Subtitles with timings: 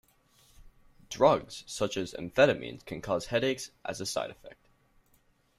[1.11, 4.67] Drugs such as amphetamines can cause headaches as a side effect.